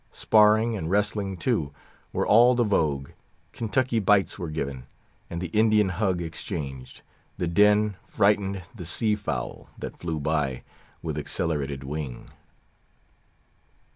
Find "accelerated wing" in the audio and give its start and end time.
11.19-12.25